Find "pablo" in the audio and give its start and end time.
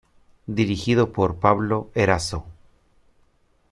1.35-1.91